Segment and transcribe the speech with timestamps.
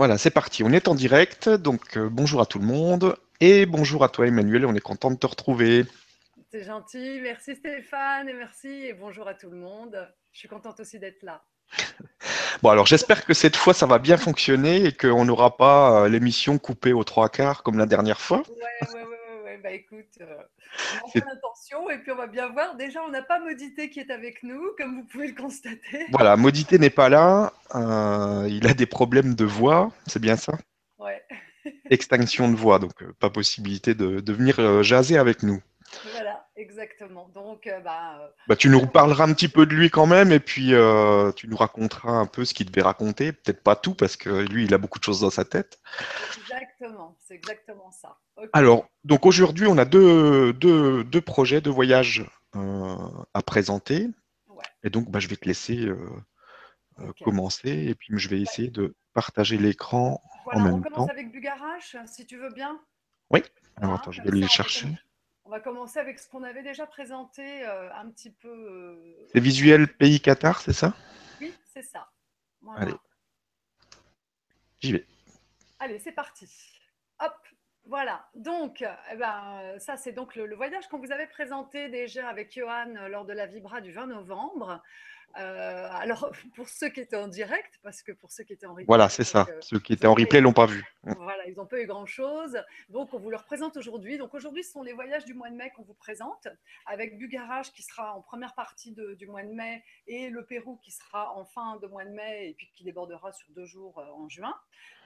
[0.00, 0.64] Voilà, c'est parti.
[0.64, 1.50] On est en direct.
[1.50, 3.18] Donc, euh, bonjour à tout le monde.
[3.38, 4.64] Et bonjour à toi, Emmanuel.
[4.64, 5.84] On est content de te retrouver.
[6.50, 7.20] C'est gentil.
[7.20, 10.08] Merci Stéphane et merci et bonjour à tout le monde.
[10.32, 11.42] Je suis contente aussi d'être là.
[12.62, 16.08] Bon, alors j'espère que cette fois ça va bien fonctionner et qu'on n'aura pas euh,
[16.08, 18.38] l'émission coupée aux trois quarts comme la dernière fois.
[18.38, 19.09] Ouais, ouais, ouais, ouais,
[19.62, 20.42] Bah écoute, euh,
[21.04, 22.76] on a l'intention et puis on va bien voir.
[22.76, 26.06] Déjà, on n'a pas Modité qui est avec nous, comme vous pouvez le constater.
[26.12, 27.52] Voilà, Modité n'est pas là.
[27.74, 30.54] Euh, il a des problèmes de voix, c'est bien ça?
[30.98, 31.22] Ouais.
[31.90, 35.62] Extinction de voix, donc pas possibilité de, de venir jaser avec nous.
[36.12, 37.28] Voilà, exactement.
[37.34, 40.30] Donc, euh, bah, euh, Bah, tu nous parleras un petit peu de lui quand même,
[40.32, 43.32] et puis euh, tu nous raconteras un peu ce qu'il devait raconter.
[43.32, 45.80] Peut-être pas tout, parce que lui, il a beaucoup de choses dans sa tête.
[46.36, 48.18] exactement, c'est exactement ça.
[48.52, 52.24] Alors, donc aujourd'hui, on a deux, deux, deux projets de voyage
[52.56, 52.96] euh,
[53.34, 54.08] à présenter.
[54.48, 54.64] Ouais.
[54.84, 55.88] Et donc, bah, je vais te laisser
[57.24, 61.12] commencer, et puis je vais essayer de partager l'écran Voilà, en on même commence temps.
[61.12, 62.78] avec Bugarache, si tu veux bien.
[63.30, 63.42] Oui.
[63.76, 64.88] Alors, attends, je vais aller le on chercher.
[65.50, 68.48] On va commencer avec ce qu'on avait déjà présenté euh, un petit peu.
[68.48, 70.94] euh, C'est visuel pays Qatar, c'est ça?
[71.40, 72.08] Oui, c'est ça.
[72.60, 72.82] Voilà.
[72.82, 72.94] Allez.
[74.78, 75.06] J'y vais.
[75.80, 76.48] Allez, c'est parti.
[77.18, 77.34] Hop,
[77.84, 78.28] voilà.
[78.36, 82.54] Donc, eh ben, ça, c'est donc le, le voyage qu'on vous avait présenté déjà avec
[82.54, 84.80] Johan lors de la Vibra du 20 novembre.
[85.38, 88.70] Euh, alors, pour ceux qui étaient en direct, parce que pour ceux qui étaient en
[88.72, 89.46] replay, Voilà, c'est ça.
[89.48, 90.84] euh, Ceux qui étaient en replay l'ont pas vu.
[91.18, 92.60] voilà, ils n'ont pas eu grand-chose.
[92.88, 94.18] Donc, on vous le représente aujourd'hui.
[94.18, 96.48] Donc, aujourd'hui, ce sont les voyages du mois de mai qu'on vous présente,
[96.86, 100.76] avec Bugarage qui sera en première partie de- du mois de mai et le Pérou
[100.78, 103.98] qui sera en fin de mois de mai et puis qui débordera sur deux jours
[103.98, 104.54] euh, en juin.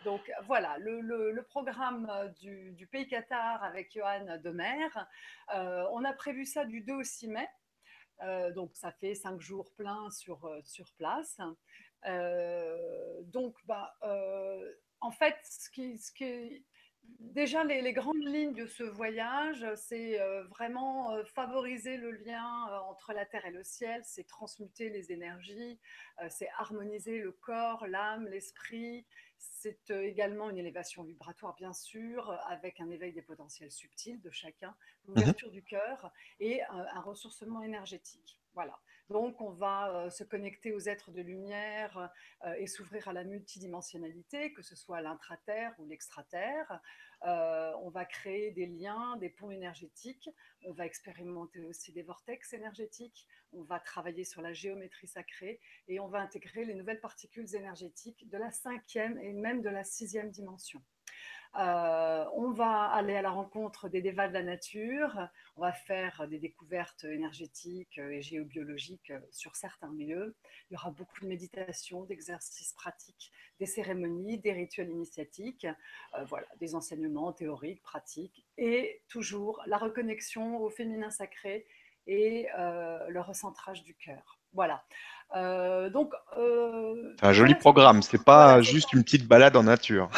[0.04, 4.88] Donc, voilà, le, le- le programme du, du Pays Qatar avec Johan Demer.
[5.54, 7.48] Euh, on a prévu ça du 2 au 6 mai.
[8.22, 11.38] Euh, donc, ça fait cinq jours pleins sur, euh, sur place.
[12.06, 13.94] Euh, donc, bah,
[15.00, 16.12] en fait, ce qui, ce
[17.34, 22.68] déjà les, les grandes lignes de ce voyage, c'est euh, vraiment euh, favoriser le lien
[22.70, 25.78] euh, entre la terre et le ciel, c'est transmuter les énergies,
[26.30, 29.04] c'est harmoniser le corps, l'âme, l'esprit.
[29.38, 34.74] C'est également une élévation vibratoire, bien sûr, avec un éveil des potentiels subtils de chacun,
[35.06, 38.38] l'ouverture du cœur et un ressourcement énergétique.
[38.54, 38.78] Voilà.
[39.10, 42.10] Donc, on va euh, se connecter aux êtres de lumière
[42.44, 46.80] euh, et s'ouvrir à la multidimensionnalité, que ce soit l'intraterre ou l'extraterre.
[47.26, 50.30] Euh, on va créer des liens, des ponts énergétiques.
[50.64, 53.26] On va expérimenter aussi des vortex énergétiques.
[53.52, 58.28] On va travailler sur la géométrie sacrée et on va intégrer les nouvelles particules énergétiques
[58.30, 60.82] de la cinquième et même de la sixième dimension.
[61.56, 66.38] On va aller à la rencontre des dévas de la nature, on va faire des
[66.38, 70.34] découvertes énergétiques et géobiologiques sur certains lieux.
[70.70, 75.66] Il y aura beaucoup de méditation, d'exercices pratiques, des cérémonies, des rituels initiatiques,
[76.18, 81.66] euh, voilà, des enseignements théoriques, pratiques, et toujours la reconnexion au féminin sacré
[82.06, 84.38] et euh, le recentrage du cœur.
[84.52, 84.84] Voilà.
[85.36, 88.02] Euh, donc, euh, C'est un joli voilà, programme.
[88.02, 90.10] C'est pas juste une petite balade en nature.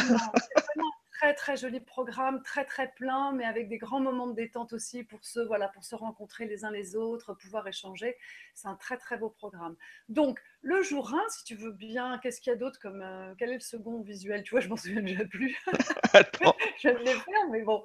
[0.77, 4.73] non, très très joli programme, très très plein, mais avec des grands moments de détente
[4.73, 8.17] aussi pour se, voilà, pour se rencontrer les uns les autres, pouvoir échanger.
[8.55, 9.77] C'est un très très beau programme.
[10.09, 13.03] Donc, le jour 1, si tu veux bien, qu'est-ce qu'il y a d'autre comme.
[13.03, 14.43] euh, quel est le second visuel?
[14.43, 15.57] Tu vois, je m'en souviens déjà plus.
[16.83, 17.83] Je vais me les faire, mais bon.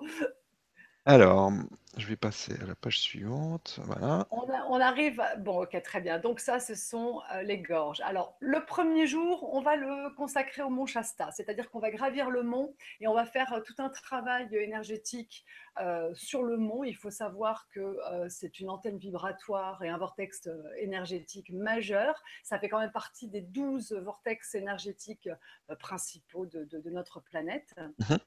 [1.05, 1.51] Alors,
[1.97, 3.79] je vais passer à la page suivante.
[3.85, 4.27] Voilà.
[4.29, 5.19] On, a- on arrive.
[5.19, 6.19] à- Bon, ok, très bien.
[6.19, 8.01] Donc, ça, ce sont euh, les gorges.
[8.01, 12.29] Alors, le premier jour, on va le consacrer au mont Shasta, c'est-à-dire qu'on va gravir
[12.29, 15.43] le mont et on va faire euh, tout un travail énergétique
[15.79, 16.83] euh, sur le mont.
[16.83, 22.21] Il faut savoir que euh, c'est une antenne vibratoire et un vortex euh, énergétique majeur.
[22.43, 25.29] Ça fait quand même partie des 12 vortex énergétiques
[25.71, 27.73] euh, principaux de, de- de notre planète.
[28.07, 28.19] Mhm.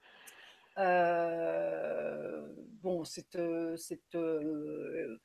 [0.79, 2.47] Euh,
[2.83, 3.77] bon, c'est euh,
[4.15, 5.21] euh,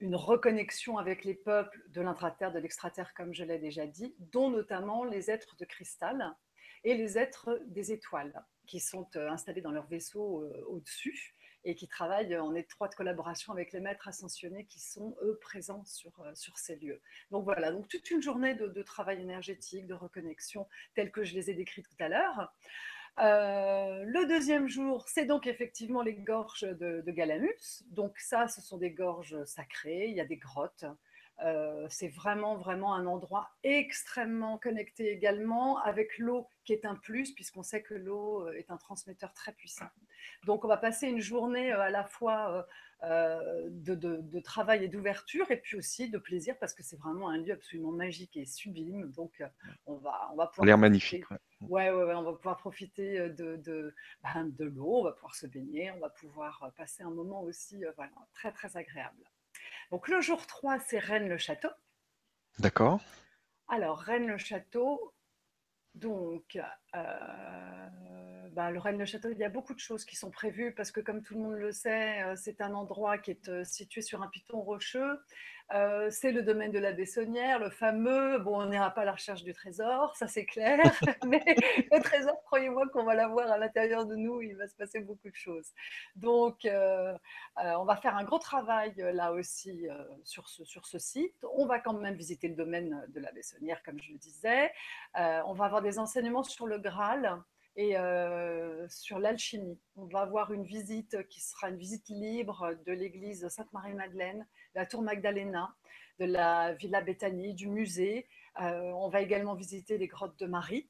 [0.00, 4.50] une reconnexion avec les peuples de l'intraterre, de l'extraterre, comme je l'ai déjà dit, dont
[4.50, 6.34] notamment les êtres de cristal
[6.84, 11.34] et les êtres des étoiles, qui sont installés dans leur vaisseau au-dessus
[11.66, 16.12] et qui travaillent en étroite collaboration avec les maîtres ascensionnés qui sont, eux, présents sur,
[16.56, 17.00] ces lieux.
[17.30, 21.34] Donc voilà, donc toute une journée de, de travail énergétique, de reconnexion, telle que je
[21.34, 22.52] les ai décrites tout à l'heure.
[23.20, 27.84] Euh, le deuxième jour, c'est donc effectivement les gorges de, de Galamus.
[27.90, 30.84] Donc ça, ce sont des gorges sacrées, il y a des grottes.
[31.42, 37.32] Euh, c'est vraiment, vraiment un endroit extrêmement connecté également avec l'eau qui est un plus,
[37.32, 39.88] puisqu'on sait que l'eau est un transmetteur très puissant.
[40.46, 42.66] Donc on va passer une journée euh, à la fois
[43.02, 46.96] euh, de, de, de, travail et d'ouverture, et puis aussi de plaisir, parce que c'est
[46.96, 49.10] vraiment un lieu absolument magique et sublime.
[49.10, 49.42] Donc
[49.86, 50.66] on va, on va pouvoir...
[50.66, 51.28] L'air magnifique.
[51.30, 51.38] Ouais.
[51.60, 55.34] Ouais, ouais, ouais, on va pouvoir profiter de, de, ben, de l'eau, on va pouvoir
[55.34, 59.24] se baigner, on va pouvoir passer un moment aussi voilà, très, très agréable.
[59.90, 61.70] Donc le jour 3, c'est Rennes-le-Château.
[62.58, 63.00] D'accord.
[63.68, 65.14] Alors, Rennes-le-Château,
[65.94, 66.58] donc,
[66.94, 67.88] euh,
[68.52, 71.22] bah, le Rennes-le-Château, il y a beaucoup de choses qui sont prévues parce que, comme
[71.22, 74.28] tout le monde le sait, euh, c'est un endroit qui est euh, situé sur un
[74.28, 75.20] piton rocheux.
[75.72, 78.38] Euh, c'est le domaine de la Bessonnière, le fameux.
[78.38, 80.78] Bon, on n'ira pas à la recherche du trésor, ça c'est clair,
[81.26, 81.42] mais
[81.90, 85.30] le trésor, croyez-moi qu'on va l'avoir à l'intérieur de nous, il va se passer beaucoup
[85.30, 85.72] de choses.
[86.16, 87.14] Donc, euh,
[87.64, 89.88] euh, on va faire un gros travail là aussi
[90.22, 91.44] sur, ce, sur ce site.
[91.56, 94.70] On va quand même visiter le domaine de la Bessonnière, comme je le disais.
[95.14, 97.42] on va avoir des enseignements sur le Graal
[97.76, 97.96] et
[98.88, 99.78] sur l'alchimie.
[99.96, 104.86] On va avoir une visite qui sera une visite libre de l'église Sainte-Marie-Madeleine, de la
[104.86, 105.74] tour Magdalena,
[106.20, 108.28] de la Villa Bethanie, du musée.
[108.56, 110.88] on va également visiter les grottes de Marie.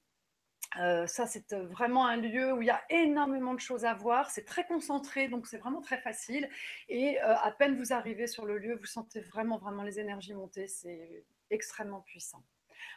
[0.74, 4.30] ça, c'est vraiment un lieu où il y a énormément de choses à voir.
[4.30, 6.48] C'est très concentré, donc c'est vraiment très facile.
[6.88, 10.66] Et à peine vous arrivez sur le lieu, vous sentez vraiment, vraiment les énergies monter.
[10.66, 12.42] C'est extrêmement puissant.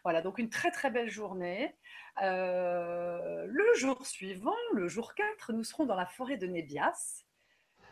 [0.04, 1.76] Voilà, donc une très très belle journée.
[2.22, 7.24] Euh, le jour suivant, le jour 4, nous serons dans la forêt de Nébias,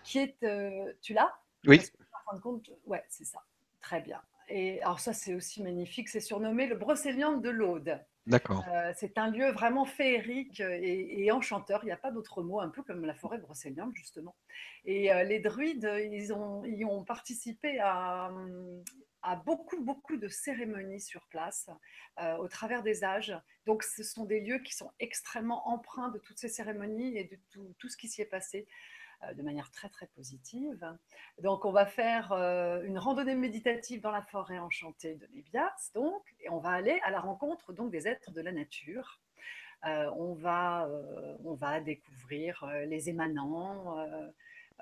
[0.03, 0.43] qui est...
[0.43, 1.33] Euh, tu l'as?
[1.65, 1.81] Oui.
[2.27, 3.39] En compte, ouais, c'est ça.
[3.81, 4.21] Très bien.
[4.47, 6.09] Et alors ça, c'est aussi magnifique.
[6.09, 7.99] C'est surnommé le Brocéliande de l'Aude.
[8.73, 11.81] Euh, c'est un lieu vraiment féerique et, enchanteur.
[11.83, 14.35] Il n'y a pas d'autre mot, un peu comme la forêt brocéliande, justement.
[14.85, 18.31] Et les druides, ils ont, participé à,
[19.45, 21.69] beaucoup, beaucoup de cérémonies sur place
[22.19, 23.37] euh, au travers des âges.
[23.65, 27.37] Donc, ce sont des lieux qui sont extrêmement empreints de toutes ces cérémonies et de
[27.79, 28.69] tout, ce qui s'y est passé euh,
[29.33, 30.79] de manière très, très positive.
[31.41, 36.23] Donc, on va faire euh, une randonnée méditative dans la forêt enchantée de Nébias, donc,
[36.41, 39.19] et on va aller à la rencontre donc, des êtres de la nature.
[39.83, 40.89] on, va,
[41.43, 43.97] on va découvrir les émanants,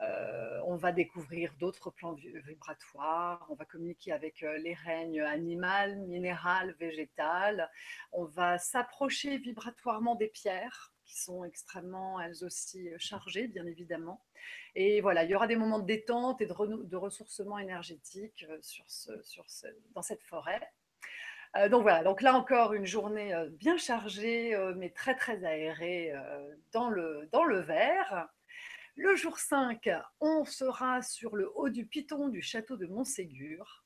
[0.02, 6.00] euh, on va découvrir d'autres plans vibratoires, on va communiquer avec euh, les règnes animal,
[6.08, 7.70] minéral, végétal,
[8.12, 14.24] on va s'approcher vibratoirement des pierres qui sont extrêmement, elles aussi, euh, chargées, bien évidemment.
[14.76, 18.86] Et voilà, il y aura des moments de détente et de, ressourcement énergétique sur
[19.94, 20.62] dans cette forêt.
[21.70, 26.12] donc voilà, donc là encore une journée bien chargée, mais très très aérée
[26.74, 28.28] dans, le, dans le verre.
[28.96, 29.90] Le jour 5,
[30.20, 33.83] on sera sur le haut du piton du château de Montségur.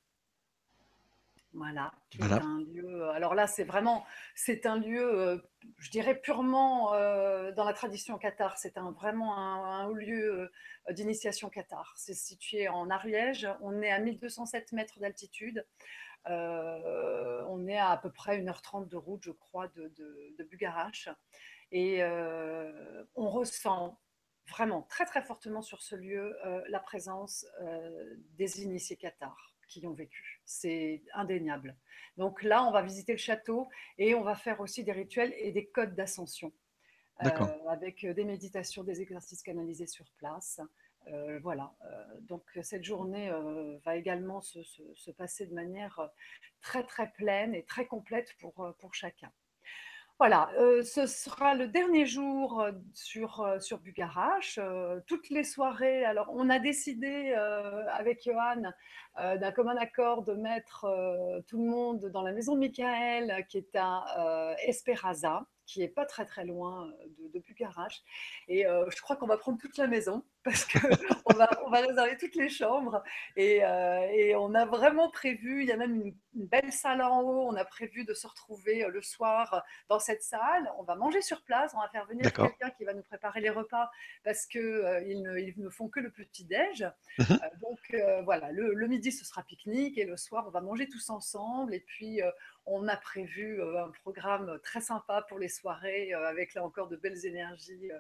[1.58, 3.10] Voilà, qui est un lieu.
[3.10, 4.06] Alors là, c'est vraiment,
[4.36, 5.38] c'est un lieu, euh,
[5.80, 8.58] je dirais purement euh, dans la tradition cathare.
[8.58, 10.50] C'est un, vraiment un, lieu
[10.88, 11.94] euh, d'initiation cathare.
[11.98, 13.48] C'est situé en Ariège.
[13.62, 15.66] On est à 1207 mètres d'altitude.
[16.26, 21.10] on est à à peu près 1h30 de route, je crois, de, de, de Bugarache.
[21.72, 22.04] Et
[23.16, 24.00] on ressent
[24.48, 29.82] vraiment très très fortement sur ce lieu euh, la présence euh, des initiés cathares qui
[29.82, 30.42] y ont vécu.
[30.46, 31.76] C'est indéniable.
[32.18, 33.68] Donc là, on va visiter le château
[33.98, 36.52] et on va faire aussi des rituels et des codes d'ascension.
[37.24, 37.30] Euh,
[37.68, 40.62] avec des méditations, des exercices canalisés sur place.
[41.42, 41.74] voilà.
[42.22, 43.32] donc cette journée
[43.86, 46.12] va également se, se, passer de manière
[46.62, 49.32] très très pleine et très complète pour, pour chacun.
[50.20, 53.80] Voilà, euh, ce sera le dernier jour euh, sur, euh, sur
[55.06, 57.34] toutes les soirées, alors on a décidé
[57.92, 58.72] avec Johan
[59.16, 60.88] d'un commun accord de mettre
[61.48, 66.06] tout le monde dans la maison de Michael qui est à Esperaza qui est pas
[66.06, 66.88] très très loin
[67.20, 67.44] de, de.
[68.48, 72.18] Et je crois qu'on va prendre toute la maison parce qu'on va, on va réserver
[72.18, 73.04] toutes les chambres.
[73.36, 77.48] Et, et, on a vraiment prévu, il y a même une, belle salle en haut,
[77.50, 80.72] on a prévu de se retrouver le soir dans cette salle.
[80.78, 83.50] On va manger sur place, on va faire venir quelqu'un qui va nous préparer les
[83.50, 83.90] repas
[84.24, 86.86] parce qu'ils ils ne, ils ne font que le petit-déj.
[87.18, 87.24] Mmh
[87.62, 91.10] donc voilà, le, le, midi ce sera pique-nique et le soir on va manger tous
[91.10, 91.74] ensemble.
[91.74, 92.22] Et puis
[92.68, 96.90] on a prévu euh, un programme très sympa pour les soirées, euh, avec là encore
[96.90, 97.92] de belles énergies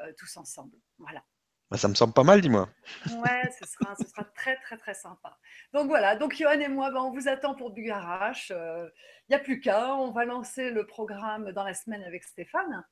[0.00, 0.76] euh, tous ensemble.
[0.98, 1.22] Voilà.
[1.70, 2.68] Bah, ça me semble pas mal, dis-moi.
[3.06, 5.36] Ouais, ce sera, ce sera, très, très, très sympa.
[5.74, 8.50] Donc voilà, donc Johan et moi, ben, on vous attend pour Bugarache.
[8.50, 12.84] Il n'y a plus qu'à, on va lancer le programme dans la semaine avec Stéphane.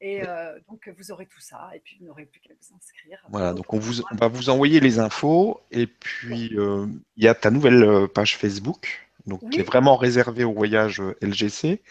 [0.00, 0.22] Et
[0.68, 3.22] donc, vous aurez tout ça, et puis vous n'aurez plus qu'à vous inscrire.
[3.28, 7.50] Voilà, donc on, vous, va vous envoyer les infos, et puis il y a ta
[7.50, 11.82] nouvelle page Facebook donc qui est vraiment réservé au voyage euh, LGC.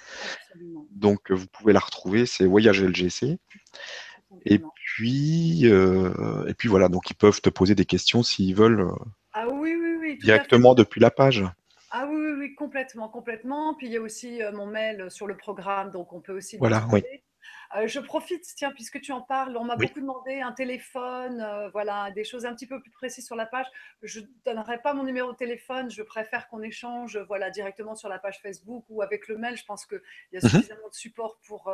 [0.91, 3.37] Donc euh, vous pouvez la retrouver, c'est Voyage LGC.
[4.45, 4.61] Et
[4.95, 8.91] puis, euh, et puis voilà, donc ils peuvent te poser des questions s'ils veulent
[9.31, 11.45] ah, oui, oui, oui, directement depuis la page.
[11.91, 13.73] Ah oui, oui, complètement, complètement.
[13.75, 16.57] Puis il y a aussi mon mail sur le programme, donc on peut aussi.
[16.57, 17.03] Voilà, oui.
[17.85, 22.25] je profite, tiens, puisque tu en parles, on m'a beaucoup demandé un téléphone, voilà, des
[22.25, 23.67] choses un petit peu plus précises sur la page.
[24.01, 28.09] Je ne donnerai pas mon numéro de téléphone, je préfère qu'on échange voilà, directement sur
[28.09, 29.55] la page Facebook ou avec le mail.
[29.55, 30.01] Je pense qu'il
[30.33, 31.71] y a mmh suffisamment de support pour,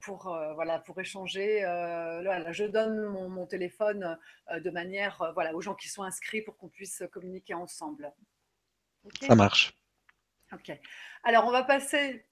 [0.00, 1.60] pour, voilà, pour échanger.
[1.62, 4.18] Voilà, je donne mon, téléphone
[4.52, 8.12] de manière voilà, aux gens qui sont inscrits pour qu'on puisse communiquer ensemble.
[9.26, 9.74] Ça marche.
[10.52, 10.72] Ok.
[11.24, 12.24] Alors, on va passer.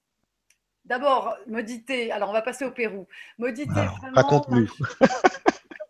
[0.85, 2.11] D'abord, modité.
[2.11, 3.07] Alors, on va passer au Pérou.
[3.37, 3.81] Modité,
[4.13, 4.69] Raconte-nous.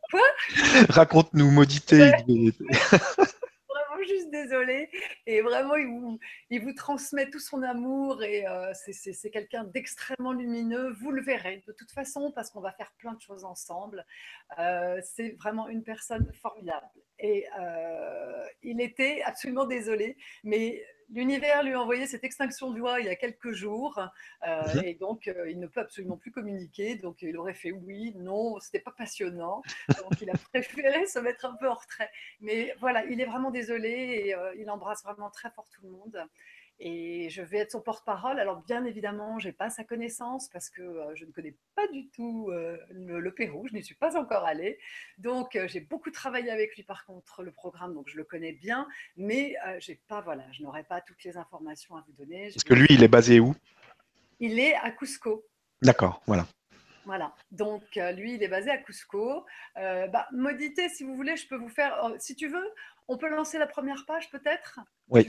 [0.10, 0.22] Quoi?
[0.90, 2.12] Raconte-nous, modité.
[4.10, 4.90] juste désolé.
[5.26, 6.20] Et vraiment, il vous,
[6.50, 10.94] il vous, transmet tout son amour et euh, c'est quelqu'un d'extrêmement lumineux.
[10.94, 14.06] Vous le verrez de toute façon parce qu'on va faire plein de choses ensemble.
[14.60, 16.88] Euh, c'est vraiment une personne formidable.
[17.20, 20.84] Et euh, il était absolument désolé, mais
[21.16, 24.00] l'univers lui a envoyé cette extinction de voix il y a quelques jours,
[24.48, 24.84] euh, mhm.
[24.84, 26.96] et donc euh, il ne peut absolument plus communiquer.
[26.96, 29.64] Donc il aurait fait oui, non, c'était pas passionnant.
[29.88, 32.12] Donc il a préféré se mettre un peu en retrait.
[32.42, 36.28] Mais voilà, il est vraiment désolé et il embrasse vraiment très fort tout le monde
[36.80, 38.40] et je vais être son porte-parole.
[38.40, 41.88] Alors bien évidemment, je n'ai pas sa connaissance parce que euh, je ne connais pas
[41.88, 44.78] du tout euh, le, Pérou, je n'y suis pas encore allée.
[45.18, 48.54] Donc euh, j'ai beaucoup travaillé avec lui par contre le programme, donc je le connais
[48.54, 52.50] bien, mais j'ai pas voilà, je n'aurai pas toutes les informations à vous donner.
[52.52, 53.56] Parce que lui, il est basé où?
[54.40, 55.46] Il est à Cusco.
[55.82, 56.46] D'accord, voilà.
[57.06, 57.84] Voilà, donc
[58.16, 59.46] lui, il est basé à Cusco.
[59.76, 62.74] bah, modité, si vous voulez, je peux vous faire, si tu veux,
[63.08, 64.80] on peut lancer la première page peut-être?
[65.10, 65.28] Oui.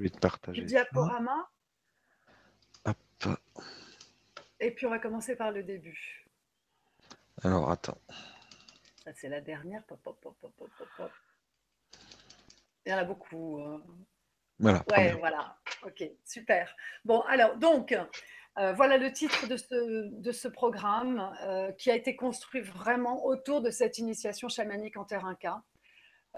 [0.00, 0.62] Je vais te partager.
[0.62, 1.50] Du diaporama.
[2.86, 3.36] Hop.
[4.58, 6.26] Et puis on va commencer par le début.
[7.42, 7.98] Alors attends.
[9.04, 9.82] Ça c'est la dernière.
[12.86, 13.60] Il y en a beaucoup.
[13.60, 13.82] Hein.
[14.58, 14.82] Voilà.
[14.90, 15.58] Ouais, voilà.
[15.82, 16.74] Ok, super.
[17.04, 17.94] Bon, alors donc,
[18.58, 23.26] euh, voilà le titre de ce, de ce programme euh, qui a été construit vraiment
[23.26, 25.62] autour de cette initiation chamanique en terre inca.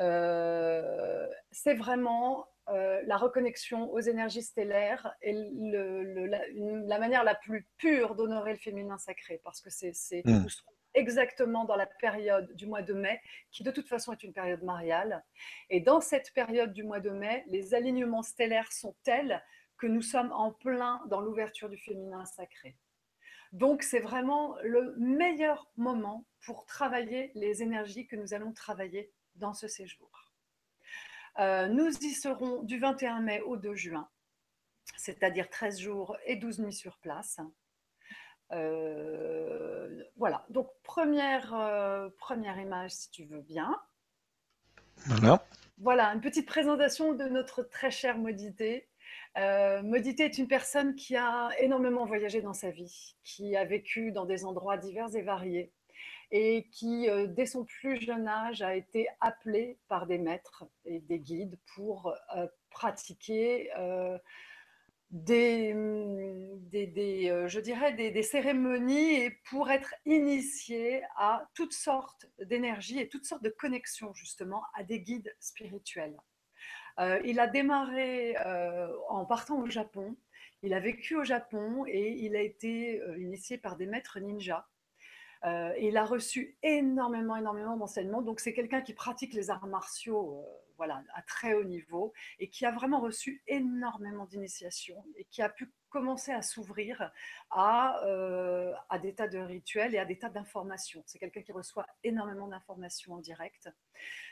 [0.00, 8.14] Euh, c'est vraiment euh, la reconnexion aux énergies stellaires est la, manière la plus pure
[8.14, 10.46] d'honorer le féminin sacré, parce que c'est mmh.
[10.94, 14.62] exactement dans la période du mois de mai, qui de toute façon est une période
[14.62, 15.24] mariale.
[15.70, 19.42] Et dans cette période du mois de mai, les alignements stellaires sont tels
[19.76, 22.76] que nous sommes en plein dans l'ouverture du féminin sacré.
[23.50, 29.52] Donc c'est vraiment le meilleur moment pour travailler les énergies que nous allons travailler dans
[29.52, 30.31] ce séjour.
[31.38, 34.08] Euh, nous y serons du 21 mai au 2 juin,
[34.96, 37.40] c'est-à-dire 13 jours et 12 nuits sur place.
[38.52, 43.74] Euh, voilà, donc première, euh, première image si tu veux bien.
[45.06, 45.42] Voilà.
[45.78, 48.88] Voilà, une petite présentation de notre très chère Modité.
[49.36, 54.26] Modité est une personne qui a énormément voyagé dans sa vie, qui a vécu dans
[54.26, 55.72] des endroits divers et variés,
[56.32, 60.98] et qui, euh, dès son plus jeune âge, a été appelé par des maîtres et
[61.00, 64.18] des guides pour euh, pratiquer euh,
[65.10, 65.74] des,
[66.70, 73.26] des, je dirais des, cérémonies et pour être initié à toutes sortes d'énergies et toutes
[73.26, 76.16] sortes de connexions justement à des guides spirituels.
[77.26, 78.38] il a démarré
[79.10, 80.16] en partant au Japon.
[80.62, 84.66] Il a vécu au Japon et il a été initié par des maîtres ninjas
[85.44, 88.22] euh, il a reçu énormément, énormément d'enseignements.
[88.22, 90.46] Donc, c'est quelqu'un qui pratique les arts martiaux euh,
[90.76, 95.48] voilà, à très haut niveau et qui a vraiment reçu énormément d'initiations et qui a
[95.48, 97.12] pu commencer à s'ouvrir
[97.50, 101.02] à, euh, à des tas de rituels et à des tas d'informations.
[101.06, 103.68] C'est quelqu'un qui reçoit énormément d'informations en direct.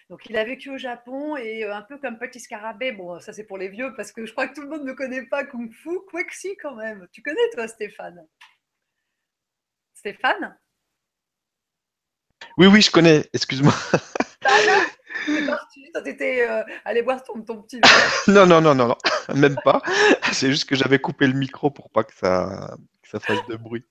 [0.08, 3.44] Donc, il a vécu au Japon et un peu comme Petit Scarabée, bon, ça c'est
[3.44, 5.72] pour les vieux parce que je crois que tout le monde ne connaît pas Kung
[5.72, 5.90] Fu,
[6.30, 7.08] si quand même.
[7.12, 8.26] Tu connais toi, Stéphane?
[9.94, 10.56] Stéphane?
[12.56, 13.72] Oui, oui, je connais, excuse-moi.
[15.26, 17.80] Tu étais euh, allé voir ton, ton petit.
[18.28, 18.96] non, non, non, non, non,
[19.34, 19.82] même pas.
[20.32, 23.84] C'est juste que j'avais coupé le micro pour pas que ça, ça fasse de bruit.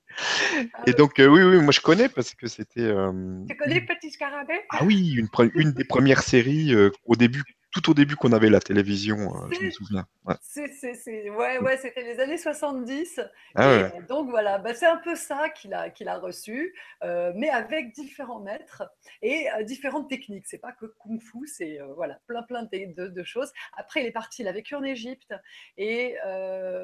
[0.74, 2.82] Ah Et donc, euh, oui, oui, moi je connais parce que c'était.
[2.82, 4.62] Euh, tu connais Petit Scarabée?
[4.72, 6.74] Ah oui, une, une des premières séries
[7.06, 10.08] au début tout au début qu'on avait la télévision, euh, je me souviens.
[10.26, 10.36] Ouais,
[11.30, 13.22] ouais, ouais c'était les années 70.
[13.56, 17.50] Ah donc voilà, bah, c'est un peu ça qu'il a, qu'il a reçu, euh, mais
[17.50, 18.84] avec différents maîtres
[19.22, 20.48] et euh, différentes techniques.
[20.48, 23.52] C'est pas que kung fu, c'est voilà, plein plein de, de, choses.
[23.78, 25.34] Après, il est parti, il a vécu en Égypte
[25.78, 26.16] et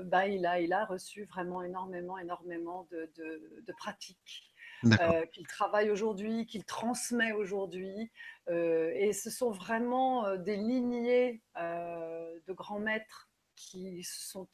[0.06, 4.55] bah, il, a, il a reçu vraiment énormément, énormément de, de pratiques.
[5.32, 8.12] Qu'il travaille aujourd'hui, qu'il transmet aujourd'hui.
[8.50, 14.48] et ce sont vraiment des lignées de grands maîtres qui se sont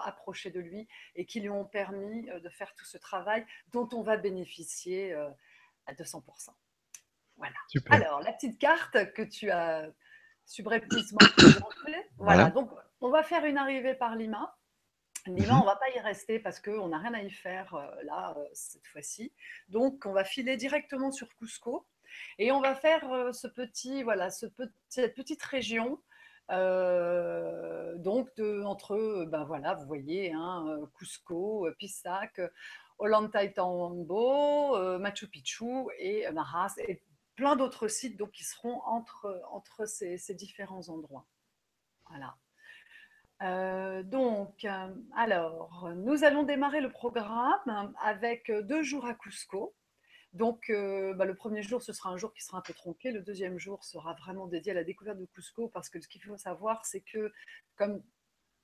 [0.00, 4.02] approchés de lui et qui lui ont permis de faire tout ce travail dont on
[4.02, 5.14] va bénéficier
[5.86, 6.50] à 200%.
[7.38, 7.54] Voilà.
[7.90, 9.88] Alors, la petite carte que tu as
[10.44, 12.10] subrepticement présentée.
[12.18, 12.50] Voilà.
[12.50, 14.57] Donc, on va faire une arrivée par Lima.
[15.34, 15.58] Lima, mhm.
[15.58, 18.86] on ne va pas y rester parce qu'on n'a rien à y faire là, cette
[18.86, 19.32] fois-ci.
[19.68, 21.86] Donc, on va filer directement sur Cusco
[22.38, 26.00] et on va faire ce petit, voilà, ce petit, cette petite région
[26.50, 32.40] euh, donc, de, entre, ben voilà, vous voyez, hein, euh, Cusco, euh, Pisac,
[32.98, 37.02] Ollantaytambo, Machu Picchu et Maras, et
[37.36, 41.26] plein d'autres sites donc, qui seront entre, entre ces, ces différents endroits.
[42.08, 42.36] Voilà.
[43.40, 44.66] Donc,
[45.16, 49.74] alors, nous allons démarrer le programme avec deux jours à Cusco.
[50.34, 53.10] Donc, euh, bah, le premier jour, ce sera un jour qui sera un peu tronqué.
[53.10, 56.22] Le deuxième jour sera vraiment dédié à la découverte de Cusco parce que ce qu'il
[56.22, 57.32] faut savoir, c'est que,
[57.76, 58.02] comme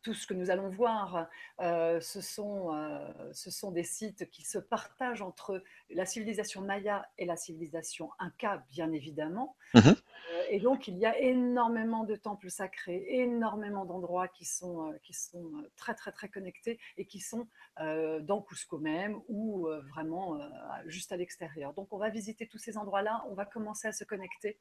[0.05, 1.29] tout ce que nous allons voir,
[1.61, 7.09] euh, ce, sont, euh, ce sont des sites qui se partagent entre la civilisation maya
[7.19, 9.57] et la civilisation inca, bien évidemment.
[9.75, 14.93] Mmh euh, et donc, il y a énormément de temples sacrés, énormément d'endroits qui sont,
[15.03, 17.47] qui sont très, très, très connectés et qui sont
[17.79, 20.39] dans Cusco même ou vraiment
[20.87, 21.73] juste à l'extérieur.
[21.75, 24.59] Donc, on va visiter tous ces endroits-là, on va commencer à se connecter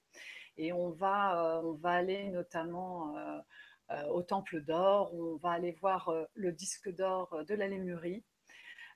[0.58, 3.16] et on va, on va aller notamment
[4.12, 8.24] au Temple d'Or, on va aller voir euh, le disque d'or euh, de la Lémurie.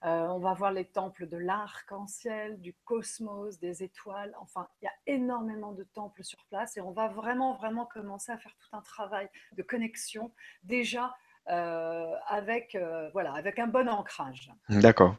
[0.02, 4.34] on va voir les temples de l'arc-en-ciel, du cosmos, des étoiles.
[4.40, 8.32] Enfin, il y a énormément de temples sur place et on va vraiment, vraiment commencer
[8.32, 10.32] à faire tout un travail de connexion
[10.64, 11.16] déjà
[11.48, 12.78] avec,
[13.14, 14.52] voilà, avec un bon ancrage.
[14.68, 15.16] D'accord.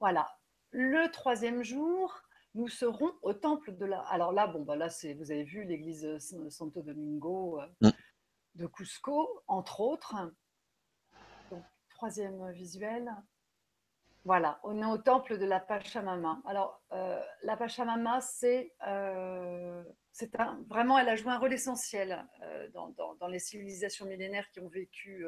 [0.00, 0.26] Voilà.
[0.70, 2.22] Le troisième jour,
[2.54, 4.00] nous serons au temple de la.
[4.00, 6.18] Alors là, bon, bah là, c'est, vous avez vu l'église
[6.48, 7.60] Santo Domingo.
[7.82, 7.90] Mm
[8.62, 10.14] de Cusco, entre autres.
[11.90, 13.12] Troisième visuel.
[14.24, 16.40] Voilà, on est au temple de la Pachamama.
[16.46, 19.82] Alors, euh, la Pachamama, c'est euh,
[20.68, 25.26] vraiment, elle a joué un rôle essentiel euh, dans, les civilisations millénaires qui ont vécu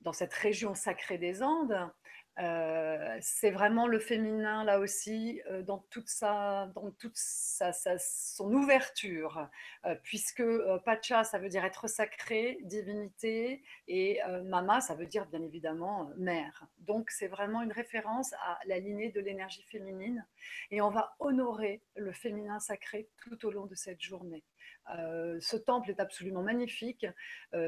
[0.00, 1.90] dans cette région sacrée des Andes.
[2.38, 8.52] Euh, c'est vraiment le féminin là aussi euh, dans toute sa, dans toute sa, son
[8.52, 9.48] ouverture,
[9.86, 10.44] euh, puisque
[10.84, 16.66] Pacha ça veut dire être sacré, divinité, et Mama ça veut dire bien évidemment mère.
[16.78, 20.26] Donc c'est vraiment une référence à la lignée de l'énergie féminine,
[20.70, 24.44] et on va honorer le féminin sacré tout au long de cette journée.
[24.88, 27.06] ce temple est absolument magnifique.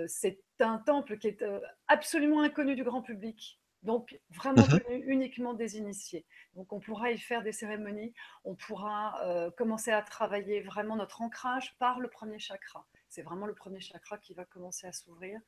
[0.06, 1.44] c'est un temple qui est
[1.86, 6.26] absolument inconnu du grand public donc vraiment mmh uniquement des initiés.
[6.54, 8.12] Donc on pourra y faire des cérémonies,
[8.44, 12.86] on pourra euh, commencer à travailler vraiment notre ancrage par le premier chakra.
[13.08, 15.40] C'est vraiment le premier chakra qui va commencer à s'ouvrir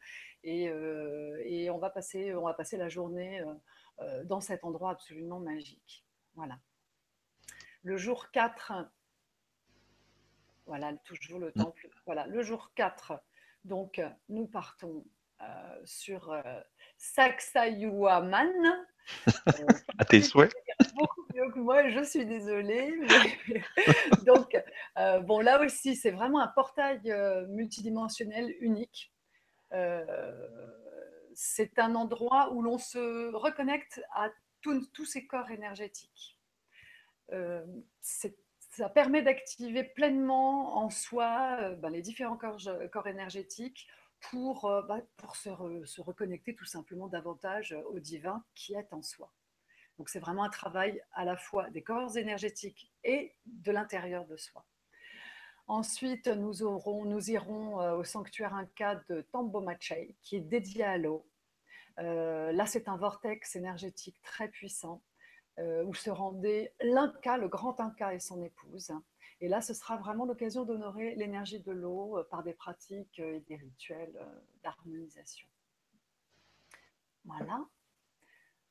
[0.44, 3.42] et, euh, on, va passer, on va passer la journée
[4.00, 6.04] euh, dans cet endroit absolument magique.
[6.34, 6.58] Voilà.
[7.82, 8.72] Le jour 4,
[10.66, 11.62] voilà, toujours le mmh.
[11.62, 11.88] temple.
[12.06, 13.20] Voilà, le jour 4,
[13.64, 15.04] donc nous partons
[15.84, 16.34] sur
[16.96, 18.86] Saksayuaman.
[19.98, 20.52] à tes souhaits.
[20.94, 22.94] Beaucoup mieux que moi, je suis désolée.
[24.26, 24.56] Donc,
[24.98, 29.12] euh, bon, là aussi, c'est vraiment un portail euh, multidimensionnel unique.
[29.72, 30.04] Euh,
[31.34, 34.30] c'est un endroit où l'on se reconnecte à
[34.62, 36.38] tous ces corps énergétiques.
[38.00, 42.60] ça permet d'activer pleinement en soi ben, les différents corps,
[42.92, 43.88] corps énergétiques
[44.20, 45.50] pour, euh, bah, pour se,
[45.84, 49.32] se, reconnecter tout simplement davantage au divin qui est en soi.
[49.98, 54.36] Donc c'est vraiment un travail à la fois des corps énergétiques et de l'intérieur de
[54.36, 54.64] soi.
[55.66, 60.98] Ensuite, nous, aurons, nous irons euh, au sanctuaire Inca de Tambomachay, qui est dédié à
[60.98, 61.26] l'eau.
[61.98, 65.02] Euh, là, c'est un vortex énergétique très puissant,
[65.84, 68.94] où se rendait l'Inca, le grand Inca et son épouse.
[69.40, 73.36] Et là, ce sera vraiment l'occasion d'honorer l'énergie de l'eau euh, par des pratiques euh,
[73.36, 74.24] et des rituels euh,
[74.62, 75.48] d'harmonisation.
[77.24, 77.64] Voilà.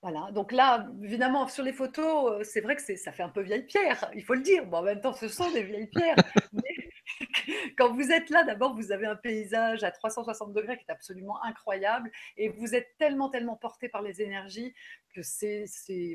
[0.01, 0.32] Voilà.
[0.32, 4.10] Donc là, évidemment, sur les photos, c'est vrai que ça fait un peu vieille pierre,
[4.15, 4.65] il faut le dire.
[4.65, 6.15] Bon, en même temps, ce sont des vieilles pierres.
[6.53, 6.89] mais
[7.77, 11.43] quand vous êtes là, d'abord, vous avez un paysage à 360 degrés qui est absolument
[11.43, 12.12] incroyable.
[12.38, 14.73] Et vous êtes tellement, tellement porté par les énergies
[15.13, 15.65] que c'est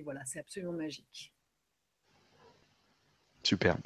[0.04, 1.34] voilà, absolument magique.
[3.42, 3.82] Superbe.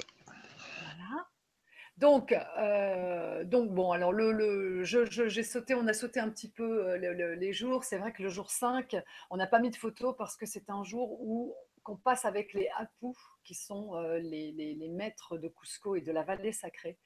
[1.99, 7.35] Donc, euh, donc bon, alors le, j'ai sauté, on a sauté un petit peu euh,
[7.35, 7.83] les jours.
[7.83, 8.95] C'est vrai que le jour 5,
[9.29, 12.53] on n'a pas mis de photos parce que c'est un jour où qu'on passe avec
[12.53, 13.07] les Apu,
[13.43, 16.97] qui sont euh, les, les, maîtres de Cusco et de la vallée sacrée.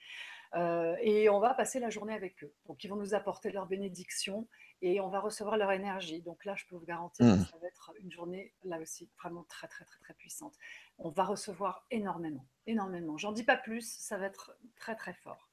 [1.01, 2.53] et on va passer la journée avec eux.
[2.67, 4.47] Donc, ils vont nous apporter leur bénédiction
[4.83, 6.21] et on va recevoir leur énergie.
[6.21, 7.45] Donc là, je peux vous garantir que mmh.
[7.45, 10.53] ça va être une journée, là aussi, vraiment très, très, très, très puissante
[10.97, 13.17] on va recevoir énormément, énormément.
[13.17, 15.49] J'en dis pas plus, ça va être très très fort.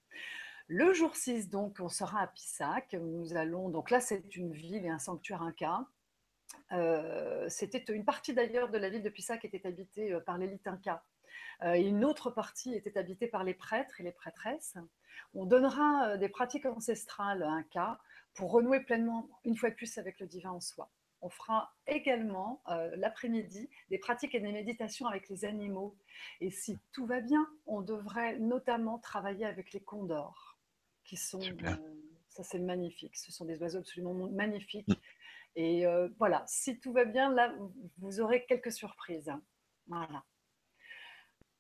[0.68, 2.94] Le jour 6, donc, on sera à Pissac.
[2.94, 5.85] Nous allons, donc là, c'est une ville et un sanctuaire inca.
[6.73, 10.66] Euh, c'était une partie d'ailleurs de la ville de Pissac était habitée euh, par l'élite
[10.68, 11.05] inca.
[11.62, 14.77] Euh, une autre partie était habitée par les prêtres et les prêtresses.
[15.35, 17.99] On donnera des pratiques ancestrales inca
[18.35, 20.88] pour renouer pleinement, une fois de plus, avec le divin en soi.
[21.22, 25.96] On fera également euh, l'après-midi des pratiques et des méditations avec les animaux.
[26.40, 30.59] Et si tout va bien, on devrait notamment travailler avec les condors,
[31.04, 31.40] qui sont...
[31.40, 31.76] Euh,
[32.30, 33.16] ça, c'est magnifique.
[33.16, 34.88] Ce sont des oiseaux absolument magnifiques.
[35.56, 37.52] Et euh, voilà, si tout va bien, là,
[37.98, 39.33] vous aurez quelques surprises.
[39.88, 40.24] Voilà.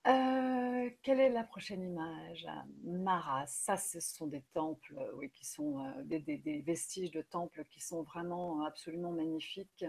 [0.06, 2.46] Euh, quelle est la prochaine image?
[2.84, 7.64] Maras, ça ce sont des temples, euh, oui, qui sont euh, des, vestiges de temples
[7.70, 9.84] qui sont vraiment absolument magnifiques.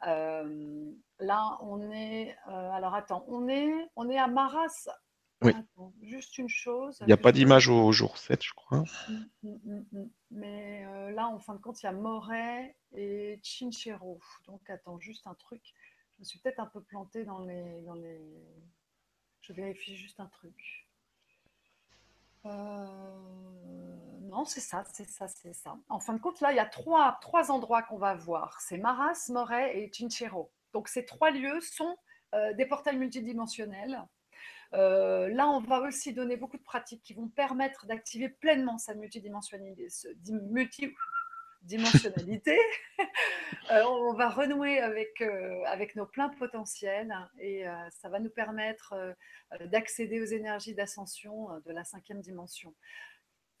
[0.00, 4.88] là, on est, alors attends, on est, on est à Maras?
[5.42, 5.52] Oui.
[6.02, 6.98] juste une chose.
[7.00, 8.84] Il n'y a pas d'image au jour 7, je crois.
[9.08, 14.20] Mmh, mmh, mmh, Mais là, en fin de compte, il y a Moret et Chinchero.
[14.46, 15.62] Donc, attends, juste un truc.
[16.14, 18.20] Je me suis peut-être un peu plantée dans les, dans les,
[19.42, 20.88] je vérifie juste un truc.
[22.46, 22.86] Euh,
[24.22, 25.76] non, c'est ça, c'est ça, c'est ça.
[25.88, 28.60] En fin de compte, là, il y a trois, endroits qu'on va voir.
[28.60, 30.50] C'est Maras, Moret et Chinchero.
[30.72, 31.96] Donc, ces trois lieux sont
[32.34, 34.02] euh, des portails multidimensionnels.
[34.74, 38.94] Euh, là, on va aussi donner beaucoup de pratiques qui vont permettre d'activer pleinement sa
[38.94, 39.88] multidimensionnalité,
[40.30, 40.94] multi,
[41.62, 42.58] dimensionnalité.
[43.70, 48.28] Euh, on va renouer avec, euh, avec nos pleins potentiels et euh, ça va nous
[48.28, 49.14] permettre
[49.66, 52.74] d'accéder aux énergies d'ascension de la cinquième dimension.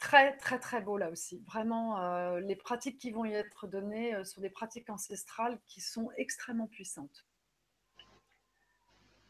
[0.00, 1.42] Très, très, très beau là aussi.
[1.46, 6.66] Vraiment, les pratiques qui vont y être données sont des pratiques ancestrales qui sont extrêmement
[6.66, 7.24] puissantes.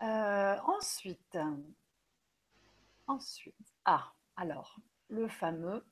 [0.00, 1.38] ensuite,
[3.06, 5.85] ensuite, ah, alors, le fameux